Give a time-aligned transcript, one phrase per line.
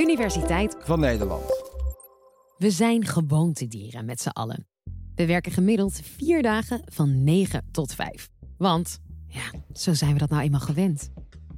[0.00, 1.42] Universiteit van Nederland.
[2.58, 4.66] We zijn gewoontedieren met z'n allen.
[5.14, 8.28] We werken gemiddeld vier dagen van 9 tot 5.
[8.58, 9.42] Want, ja,
[9.72, 11.10] zo zijn we dat nou eenmaal gewend.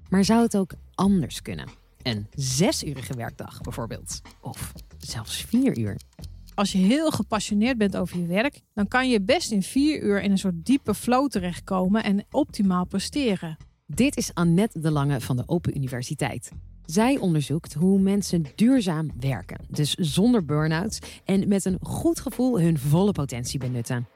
[0.09, 1.69] Maar zou het ook anders kunnen?
[2.03, 4.21] Een zesurige werkdag bijvoorbeeld.
[4.41, 6.01] Of zelfs vier uur.
[6.55, 10.23] Als je heel gepassioneerd bent over je werk, dan kan je best in vier uur
[10.23, 13.57] in een soort diepe flow terechtkomen en optimaal presteren.
[13.87, 16.51] Dit is Annette de Lange van de Open Universiteit.
[16.93, 22.79] Zij onderzoekt hoe mensen duurzaam werken, dus zonder burn-outs en met een goed gevoel hun
[22.79, 24.09] volle potentie benutten.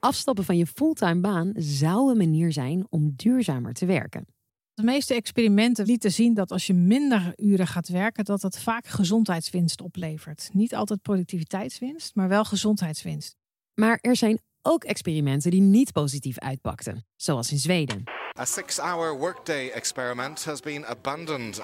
[0.00, 4.26] Afstappen van je fulltime baan zou een manier zijn om duurzamer te werken.
[4.74, 8.86] De meeste experimenten lieten zien dat als je minder uren gaat werken, dat dat vaak
[8.86, 10.50] gezondheidswinst oplevert.
[10.52, 13.36] Niet altijd productiviteitswinst, maar wel gezondheidswinst.
[13.74, 18.02] Maar er zijn ook experimenten die niet positief uitpakten, zoals in Zweden.
[18.38, 21.60] A six-hour workday experiment has been abandoned.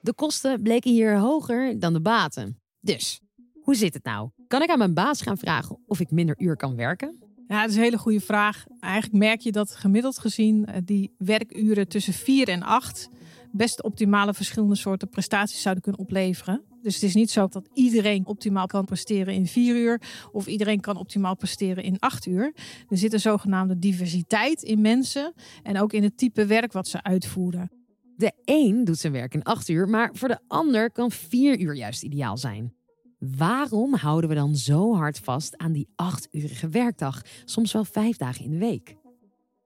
[0.00, 2.60] De kosten bleken hier hoger dan de baten.
[2.80, 3.20] Dus,
[3.60, 4.30] hoe zit het nou?
[4.46, 7.18] Kan ik aan mijn baas gaan vragen of ik minder uur kan werken?
[7.48, 8.64] Ja, dat is een hele goede vraag.
[8.80, 13.08] Eigenlijk merk je dat gemiddeld gezien eh, die werkuren tussen 4 en 8
[13.52, 16.62] best optimale verschillende soorten prestaties zouden kunnen opleveren.
[16.82, 20.00] Dus het is niet zo dat iedereen optimaal kan presteren in 4 uur
[20.32, 22.54] of iedereen kan optimaal presteren in 8 uur.
[22.88, 27.02] Er zit een zogenaamde diversiteit in mensen en ook in het type werk wat ze
[27.02, 27.79] uitvoeren.
[28.20, 31.74] De een doet zijn werk in 8 uur, maar voor de ander kan 4 uur
[31.74, 32.74] juist ideaal zijn.
[33.18, 38.44] Waarom houden we dan zo hard vast aan die achturige werkdag, soms wel vijf dagen
[38.44, 38.96] in de week?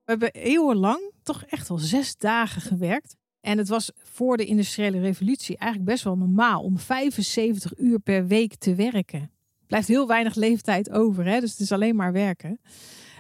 [0.04, 3.16] We hebben eeuwenlang toch echt wel zes dagen gewerkt.
[3.40, 8.26] En het was voor de industriële revolutie eigenlijk best wel normaal om 75 uur per
[8.26, 9.30] week te werken.
[9.66, 11.40] Blijft heel weinig leeftijd over, hè?
[11.40, 12.60] dus het is alleen maar werken.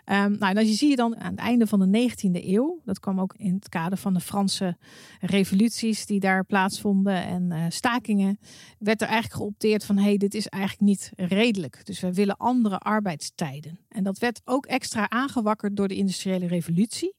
[0.06, 2.80] Um, nou, dat zie je dan aan het einde van de 19e eeuw.
[2.84, 4.76] Dat kwam ook in het kader van de Franse
[5.20, 8.38] revoluties die daar plaatsvonden en uh, stakingen.
[8.78, 11.86] Werd er eigenlijk geopteerd van: hé, hey, dit is eigenlijk niet redelijk.
[11.86, 13.78] Dus we willen andere arbeidstijden.
[13.88, 17.14] En dat werd ook extra aangewakkerd door de industriële revolutie,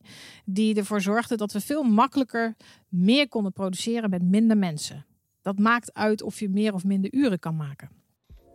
[0.45, 2.55] die ervoor zorgde dat we veel makkelijker
[2.89, 5.05] meer konden produceren met minder mensen.
[5.41, 7.89] Dat maakt uit of je meer of minder uren kan maken.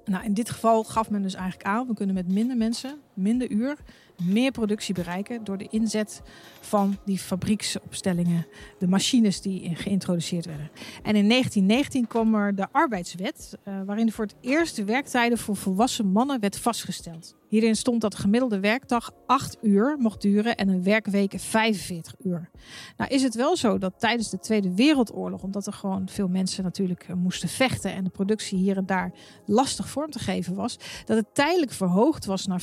[0.04, 3.50] Nou, in dit geval gaf men dus eigenlijk aan, we kunnen met minder mensen, minder
[3.50, 3.76] uur,
[4.22, 6.22] meer productie bereiken door de inzet
[6.60, 8.46] van die fabrieksopstellingen,
[8.78, 10.70] de machines die geïntroduceerd werden.
[11.02, 15.56] En in 1919 kwam er de arbeidswet, uh, waarin voor het eerst de werktijden voor
[15.56, 17.38] volwassen mannen werd vastgesteld.
[17.50, 22.50] Hierin stond dat de gemiddelde werkdag 8 uur mocht duren en een werkweek 45 uur.
[22.96, 26.64] Nou is het wel zo dat tijdens de Tweede Wereldoorlog, omdat er gewoon veel mensen
[26.64, 29.12] natuurlijk eh, moesten vechten en de productie hier en daar
[29.46, 32.60] lastig vorm te geven was, dat het tijdelijk verhoogd was naar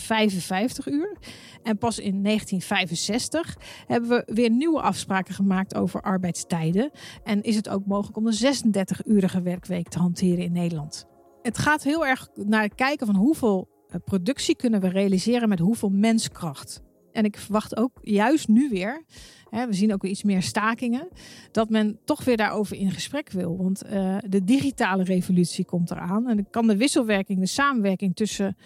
[0.47, 1.17] 55 uur.
[1.63, 6.91] En pas in 1965 hebben we weer nieuwe afspraken gemaakt over arbeidstijden.
[7.23, 11.05] En is het ook mogelijk om een 36-urige werkweek te hanteren in Nederland.
[11.41, 15.59] Het gaat heel erg naar het kijken van hoeveel eh, productie kunnen we realiseren met
[15.59, 16.81] hoeveel menskracht.
[17.11, 19.03] En ik verwacht ook juist nu weer,
[19.49, 21.07] hè, we zien ook weer iets meer stakingen,
[21.51, 23.57] dat men toch weer daarover in gesprek wil.
[23.57, 26.27] Want uh, de digitale revolutie komt eraan.
[26.27, 28.57] En kan de wisselwerking, de samenwerking tussen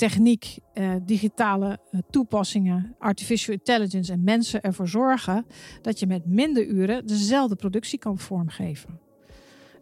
[0.00, 5.46] techniek, uh, digitale uh, toepassingen, artificial intelligence en mensen ervoor zorgen
[5.82, 9.00] dat je met minder uren dezelfde productie kan vormgeven.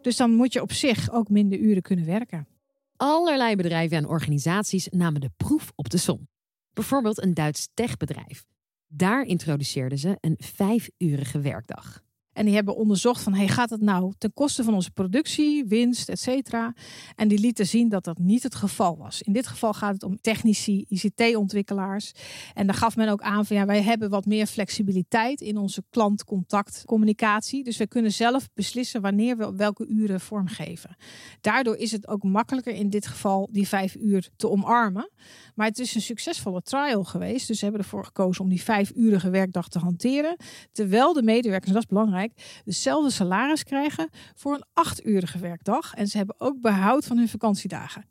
[0.01, 2.47] Dus dan moet je op zich ook minder uren kunnen werken.
[2.95, 6.27] Allerlei bedrijven en organisaties namen de proef op de som.
[6.73, 8.45] Bijvoorbeeld een Duits techbedrijf.
[8.87, 12.03] Daar introduceerden ze een vijfurige werkdag.
[12.39, 16.09] En die hebben onderzocht van, hey, gaat het nou ten koste van onze productie, winst,
[16.09, 16.73] et cetera?
[17.15, 19.21] En die lieten zien dat dat niet het geval was.
[19.21, 22.11] In dit geval gaat het om technici, ICT-ontwikkelaars.
[22.53, 25.83] En daar gaf men ook aan van, ja, wij hebben wat meer flexibiliteit in onze
[25.89, 27.63] klantcontactcommunicatie.
[27.63, 30.95] Dus we kunnen zelf beslissen wanneer we welke uren vormgeven.
[31.41, 35.09] Daardoor is het ook makkelijker in dit geval die vijf uur te omarmen.
[35.55, 37.47] Maar het is een succesvolle trial geweest.
[37.47, 40.35] Dus ze hebben ervoor gekozen om die vijf-urige werkdag te hanteren.
[40.71, 42.28] Terwijl de medewerkers, dat is belangrijk,
[42.65, 45.93] dezelfde salaris krijgen voor een acht-urige werkdag.
[45.93, 48.05] En ze hebben ook behoud van hun vakantiedagen.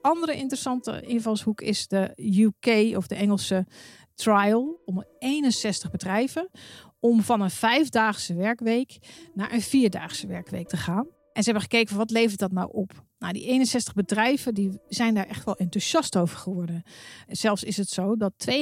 [0.00, 3.66] Andere interessante invalshoek is de UK of de Engelse
[4.14, 6.50] trial om 61 bedrijven
[7.00, 8.98] om van een vijfdaagse werkweek
[9.34, 11.06] naar een vierdaagse werkweek te gaan.
[11.32, 13.04] En ze hebben gekeken van wat levert dat nou op?
[13.24, 16.82] Nou, die 61 bedrijven die zijn daar echt wel enthousiast over geworden.
[17.28, 18.54] Zelfs is het zo dat 92%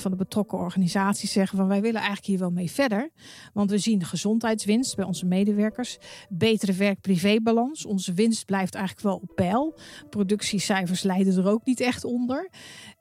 [0.00, 3.10] van de betrokken organisaties zeggen van wij willen eigenlijk hier wel mee verder.
[3.52, 5.98] Want we zien gezondheidswinst bij onze medewerkers,
[6.28, 7.86] betere werk-privé-balans.
[7.86, 9.78] Onze winst blijft eigenlijk wel op peil.
[10.10, 12.50] Productiecijfers leiden er ook niet echt onder.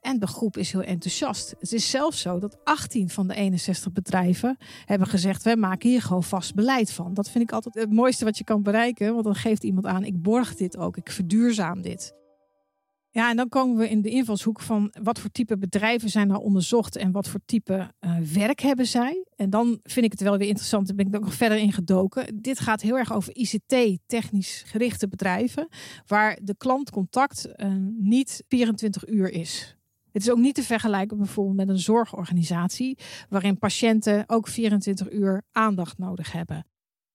[0.07, 1.56] En de groep is heel enthousiast.
[1.59, 6.01] Het is zelfs zo dat 18 van de 61 bedrijven hebben gezegd: wij maken hier
[6.01, 7.13] gewoon vast beleid van.
[7.13, 10.04] Dat vind ik altijd het mooiste wat je kan bereiken, want dan geeft iemand aan:
[10.04, 12.15] ik borg dit ook, ik verduurzaam dit.
[13.09, 16.42] Ja, en dan komen we in de invalshoek van wat voor type bedrijven zijn nou
[16.42, 19.25] onderzocht en wat voor type uh, werk hebben zij.
[19.36, 21.74] En dan vind ik het wel weer interessant, daar ben ik ook nog verder in
[21.74, 22.42] gedoken.
[22.42, 25.68] Dit gaat heel erg over ICT, technisch gerichte bedrijven,
[26.06, 29.76] waar de klantcontact uh, niet 24 uur is.
[30.18, 32.98] Het is ook niet te vergelijken bijvoorbeeld met een zorgorganisatie,
[33.30, 36.66] waarin patiënten ook 24 uur aandacht nodig hebben.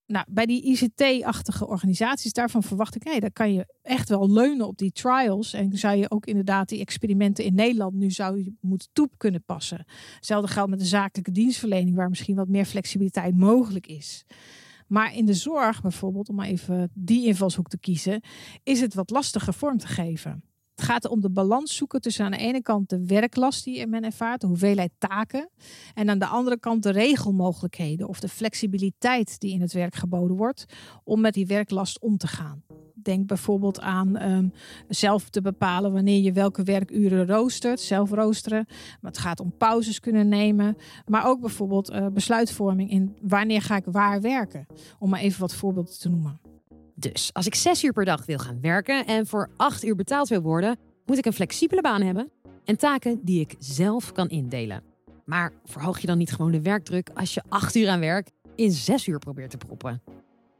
[0.07, 4.67] Nou, bij die ICT-achtige organisaties, daarvan verwacht ik, nee, daar kan je echt wel leunen
[4.67, 5.53] op die trials.
[5.53, 9.45] En zou je ook inderdaad die experimenten in Nederland nu zou je moeten toe kunnen
[9.45, 9.85] passen.
[10.15, 14.25] Hetzelfde geldt met de zakelijke dienstverlening, waar misschien wat meer flexibiliteit mogelijk is.
[14.87, 18.21] Maar in de zorg bijvoorbeeld, om even die invalshoek te kiezen,
[18.63, 20.52] is het wat lastiger vorm te geven.
[20.83, 24.05] Het gaat om de balans zoeken tussen aan de ene kant de werklast die men
[24.05, 25.49] ervaart, de hoeveelheid taken.
[25.95, 30.37] En aan de andere kant de regelmogelijkheden of de flexibiliteit die in het werk geboden
[30.37, 30.65] wordt
[31.05, 32.63] om met die werklast om te gaan.
[32.95, 34.53] Denk bijvoorbeeld aan um,
[34.89, 38.65] zelf te bepalen wanneer je welke werkuren roostert, zelf roosteren.
[39.01, 40.77] Maar het gaat om pauzes kunnen nemen.
[41.07, 44.67] Maar ook bijvoorbeeld uh, besluitvorming in wanneer ga ik waar werken.
[44.99, 46.42] Om maar even wat voorbeelden te noemen.
[47.03, 50.29] Dus als ik zes uur per dag wil gaan werken en voor acht uur betaald
[50.29, 52.31] wil worden, moet ik een flexibele baan hebben
[52.65, 54.83] en taken die ik zelf kan indelen.
[55.25, 58.71] Maar verhoog je dan niet gewoon de werkdruk als je acht uur aan werk in
[58.71, 60.03] zes uur probeert te proppen?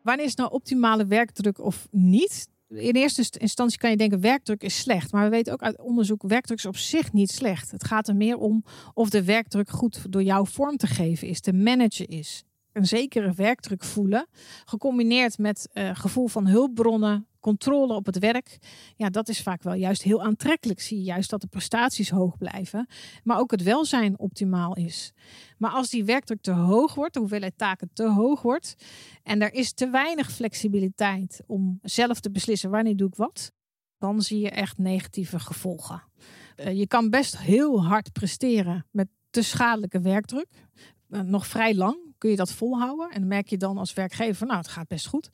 [0.03, 2.49] Wanneer is nou optimale werkdruk of niet?
[2.69, 5.13] In eerste instantie kan je denken werkdruk is slecht.
[5.13, 7.71] Maar we weten ook uit onderzoek werkdruk is op zich niet slecht.
[7.71, 11.41] Het gaat er meer om of de werkdruk goed door jou vorm te geven is,
[11.41, 14.27] te managen is een zekere werkdruk voelen,
[14.65, 18.59] gecombineerd met uh, gevoel van hulpbronnen, controle op het werk,
[18.97, 20.81] ja, dat is vaak wel juist heel aantrekkelijk.
[20.81, 22.87] Zie je juist dat de prestaties hoog blijven,
[23.25, 25.13] maar ook het welzijn optimaal is.
[25.59, 28.75] Maar als die werkdruk te hoog wordt, de hoeveelheid taken te hoog wordt,
[29.23, 33.53] en er is te weinig flexibiliteit om zelf te beslissen wanneer doe ik wat,
[33.99, 36.03] dan zie je echt negatieve gevolgen.
[36.57, 40.49] Uh, je kan best heel hard presteren met te schadelijke werkdruk.
[41.09, 43.11] Uh, nog vrij lang kun je dat volhouden.
[43.11, 45.31] En dan merk je dan als werkgever, nou, het gaat best goed.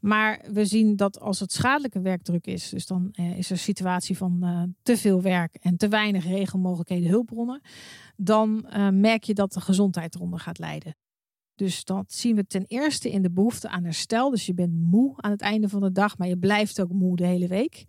[0.00, 3.58] Maar we zien dat als het schadelijke werkdruk is, dus dan eh, is er een
[3.58, 7.60] situatie van uh, te veel werk en te weinig regelmogelijkheden, hulpbronnen,
[8.16, 10.96] dan uh, merk je dat de gezondheid eronder gaat lijden.
[11.54, 14.30] Dus dat zien we ten eerste in de behoefte aan herstel.
[14.30, 17.16] Dus je bent moe aan het einde van de dag, maar je blijft ook moe
[17.16, 17.84] de hele week.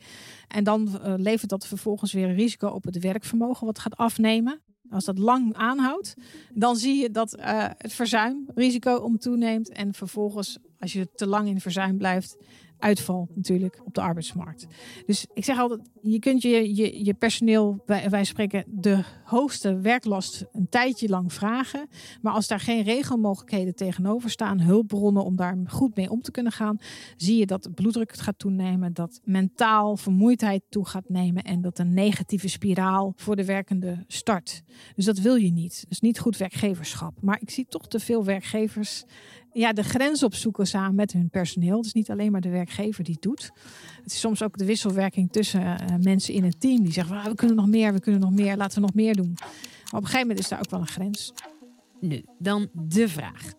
[0.47, 4.61] En dan uh, levert dat vervolgens weer een risico op het werkvermogen, wat gaat afnemen.
[4.89, 6.15] Als dat lang aanhoudt,
[6.53, 7.43] dan zie je dat uh,
[7.77, 9.69] het verzuimrisico om toeneemt.
[9.69, 12.37] En vervolgens, als je te lang in verzuim blijft,
[12.79, 14.67] uitval natuurlijk op de arbeidsmarkt.
[15.05, 20.45] Dus ik zeg altijd, je kunt je, je, je personeel, wij, spreken de hoogste werklast
[20.51, 21.87] een tijdje lang vragen.
[22.21, 26.51] Maar als daar geen regelmogelijkheden tegenover staan, hulpbronnen om daar goed mee om te kunnen
[26.51, 26.77] gaan,
[27.17, 31.79] zie je dat de bloeddruk gaat toenemen, dat mentaal vermoeidheid toe gaat nemen en dat
[31.79, 34.63] een negatieve spiraal voor de werkende start.
[34.95, 35.85] Dus dat wil je niet.
[35.87, 37.21] Dus niet goed werkgeverschap.
[37.21, 39.05] Maar ik zie toch te veel werkgevers
[39.57, 41.81] ja, de grens opzoeken samen met hun personeel.
[41.81, 43.51] Dus niet alleen maar de werkgever die het doet.
[44.03, 47.25] Het is soms ook de wisselwerking tussen uh, mensen in een team die zeggen: ah,
[47.25, 49.33] we kunnen nog meer, we kunnen nog meer, laten we nog meer doen.
[49.33, 49.49] Maar
[49.91, 51.33] op een gegeven moment is daar ook wel een grens.
[51.99, 53.53] Nu, dan de vraag.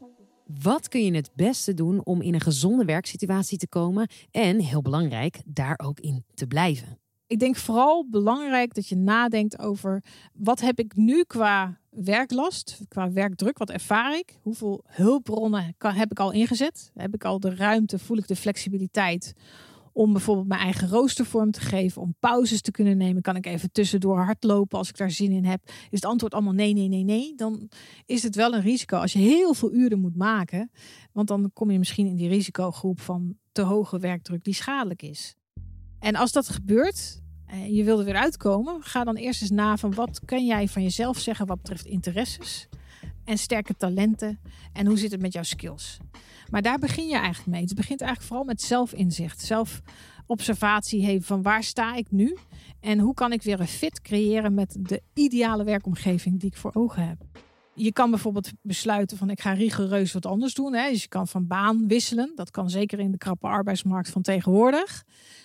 [0.62, 4.82] Wat kun je het beste doen om in een gezonde werksituatie te komen en, heel
[4.82, 6.98] belangrijk, daar ook in te blijven?
[7.28, 13.12] Ik denk vooral belangrijk dat je nadenkt over wat heb ik nu qua werklast, qua
[13.12, 14.38] werkdruk, wat ervaar ik?
[14.42, 16.90] Hoeveel hulpbronnen heb ik al ingezet?
[16.94, 19.34] Heb ik al de ruimte, voel ik de flexibiliteit
[19.92, 23.22] om bijvoorbeeld mijn eigen roostervorm te geven, om pauzes te kunnen nemen?
[23.22, 25.60] Kan ik even tussendoor hardlopen als ik daar zin in heb?
[25.66, 27.34] Is het antwoord allemaal nee, nee, nee, nee?
[27.34, 27.68] Dan
[28.06, 30.70] is het wel een risico als je heel veel uren moet maken,
[31.12, 35.36] want dan kom je misschien in die risicogroep van te hoge werkdruk die schadelijk is.
[36.00, 39.76] En als dat gebeurt, en je wil er weer uitkomen, ga dan eerst eens na
[39.76, 42.68] van wat kun jij van jezelf zeggen wat betreft interesses
[43.24, 44.40] en sterke talenten
[44.72, 45.98] en hoe zit het met jouw skills.
[46.50, 47.62] Maar daar begin je eigenlijk mee.
[47.62, 52.36] Het begint eigenlijk vooral met zelfinzicht, zelfobservatie van waar sta ik nu
[52.80, 56.74] en hoe kan ik weer een fit creëren met de ideale werkomgeving die ik voor
[56.74, 57.46] ogen heb.
[57.78, 60.74] Je kan bijvoorbeeld besluiten van ik ga rigoureus wat anders doen.
[60.74, 60.90] Hè.
[60.90, 62.32] Dus je kan van baan wisselen.
[62.34, 65.04] Dat kan zeker in de krappe arbeidsmarkt van tegenwoordig.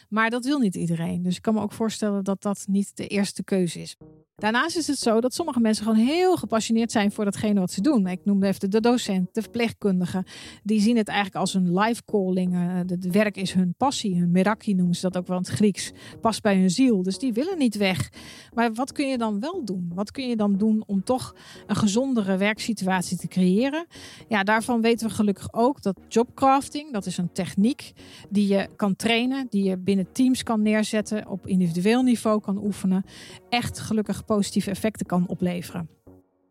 [0.09, 1.21] Maar dat wil niet iedereen.
[1.21, 3.97] Dus ik kan me ook voorstellen dat dat niet de eerste keuze is.
[4.43, 7.81] Daarnaast is het zo dat sommige mensen gewoon heel gepassioneerd zijn voor datgene wat ze
[7.81, 8.07] doen.
[8.07, 10.25] Ik noemde even de docent, de verpleegkundige.
[10.63, 12.53] Die zien het eigenlijk als een life calling.
[12.53, 15.91] Eh, Het werk is hun passie, hun meraki noemen ze dat ook wel het Grieks.
[16.21, 18.11] Past bij hun ziel, dus die willen niet weg.
[18.53, 19.91] Maar wat kun je dan wel doen?
[19.93, 21.35] Wat kun je dan doen om toch
[21.67, 23.85] een gezondere werksituatie te creëren?
[24.27, 27.91] Ja, daarvan weten we gelukkig ook dat jobcrafting, dat is een techniek
[28.29, 33.05] die je kan trainen, die je binnen teams kan neerzetten, op individueel niveau kan oefenen,
[33.49, 35.89] echt gelukkig positieve effecten kan opleveren.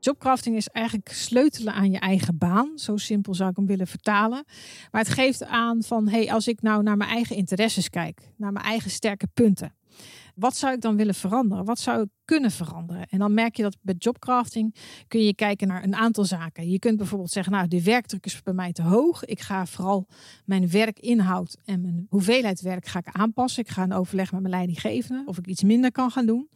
[0.01, 2.73] Jobcrafting is eigenlijk sleutelen aan je eigen baan.
[2.75, 4.45] Zo simpel zou ik hem willen vertalen.
[4.91, 8.53] Maar het geeft aan van, hey, als ik nou naar mijn eigen interesses kijk, naar
[8.53, 9.75] mijn eigen sterke punten.
[10.35, 11.65] Wat zou ik dan willen veranderen?
[11.65, 13.07] Wat zou ik kunnen veranderen?
[13.09, 14.75] En dan merk je dat bij jobcrafting
[15.09, 16.71] kun je kijken naar een aantal zaken.
[16.71, 19.25] Je kunt bijvoorbeeld zeggen, nou, de werkdruk is bij mij te hoog.
[19.25, 20.07] Ik ga vooral
[20.45, 23.63] mijn werkinhoud en mijn hoeveelheid werk ga aanpassen.
[23.63, 26.49] Ik ga een overleg met mijn leidinggevende of ik iets minder kan gaan doen.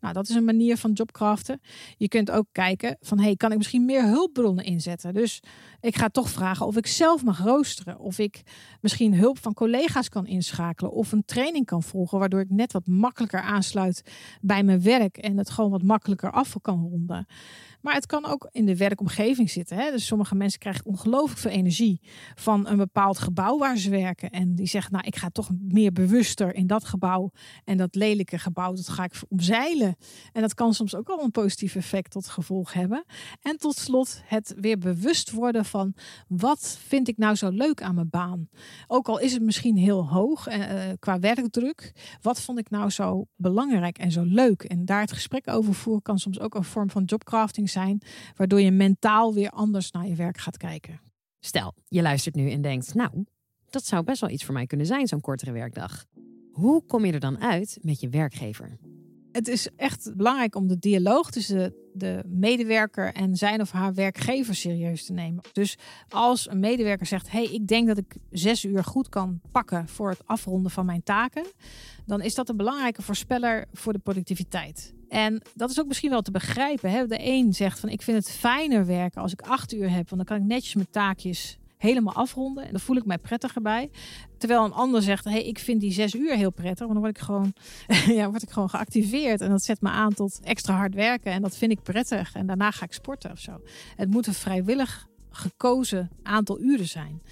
[0.00, 1.60] Nou, dat is een manier van jobcraften.
[1.96, 5.14] Je kunt ook kijken van, hey, kan ik misschien meer hulpbronnen inzetten?
[5.14, 5.42] Dus
[5.80, 7.98] ik ga toch vragen of ik zelf mag roosteren.
[7.98, 8.42] Of ik
[8.80, 10.92] misschien hulp van collega's kan inschakelen.
[10.92, 14.02] Of een training kan volgen, waardoor ik net wat makkelijker aansluit
[14.40, 15.16] bij mijn werk.
[15.16, 17.26] En het gewoon wat makkelijker af kan ronden.
[17.88, 19.76] Maar het kan ook in de werkomgeving zitten.
[19.76, 19.90] Hè?
[19.90, 22.00] Dus sommige mensen krijgen ongelooflijk veel energie
[22.34, 24.30] van een bepaald gebouw waar ze werken.
[24.30, 27.30] En die zeggen, nou, ik ga toch meer bewuster in dat gebouw.
[27.64, 29.96] En dat lelijke gebouw, dat ga ik omzeilen.
[30.32, 33.04] En dat kan soms ook wel een positief effect tot gevolg hebben.
[33.42, 35.94] En tot slot het weer bewust worden van,
[36.26, 38.48] wat vind ik nou zo leuk aan mijn baan?
[38.86, 41.92] Ook al is het misschien heel hoog eh, qua werkdruk.
[42.20, 44.62] Wat vond ik nou zo belangrijk en zo leuk?
[44.62, 47.76] En daar het gesprek over voeren kan soms ook een vorm van jobcrafting zijn,
[48.36, 51.00] waardoor je mentaal weer anders naar je werk gaat kijken.
[51.40, 53.24] Stel, je luistert nu en denkt, nou,
[53.70, 56.04] dat zou best wel iets voor mij kunnen zijn, zo'n kortere werkdag.
[56.52, 58.78] Hoe kom je er dan uit met je werkgever?
[59.38, 64.54] Het is echt belangrijk om de dialoog tussen de medewerker en zijn of haar werkgever
[64.54, 65.42] serieus te nemen.
[65.52, 65.76] Dus
[66.08, 70.08] als een medewerker zegt: hey, ik denk dat ik zes uur goed kan pakken voor
[70.10, 71.44] het afronden van mijn taken,
[72.06, 74.94] dan is dat een belangrijke voorspeller voor de productiviteit.
[75.08, 76.90] En dat is ook misschien wel te begrijpen.
[76.90, 77.06] Hè?
[77.06, 80.26] De een zegt van ik vind het fijner werken als ik acht uur heb, want
[80.26, 82.64] dan kan ik netjes mijn taakjes helemaal afronden.
[82.64, 83.90] En dan voel ik mij prettiger bij.
[84.38, 86.86] Terwijl een ander zegt, hey, ik vind die zes uur heel prettig.
[86.86, 87.52] Want dan word ik gewoon,
[88.18, 89.40] ja, word ik gewoon geactiveerd.
[89.40, 91.32] En dat zet me aan tot extra hard werken.
[91.32, 92.34] En dat vind ik prettig.
[92.34, 93.60] En daarna ga ik sporten of zo.
[93.96, 97.22] Het moet een vrijwillig gekozen aantal uren zijn.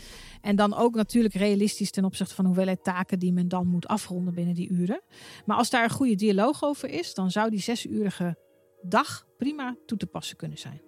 [0.41, 4.35] En dan ook natuurlijk realistisch ten opzichte van hoeveelheid taken die men dan moet afronden
[4.35, 5.01] binnen die uren.
[5.45, 8.37] Maar als daar een goede dialoog over is, dan zou die zesurige
[8.83, 10.86] dag prima toe te passen kunnen zijn.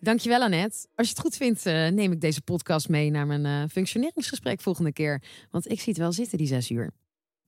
[0.00, 0.86] Dankjewel Annette.
[0.94, 4.60] Als je het goed vindt, uh, neem ik deze podcast mee naar mijn uh, functioneringsgesprek
[4.60, 5.22] volgende keer.
[5.50, 6.90] Want ik zie het wel zitten, die zes uur.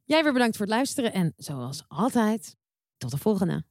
[0.04, 2.56] Jij weer bedankt voor het luisteren en zoals altijd,
[2.96, 3.64] tot de volgende.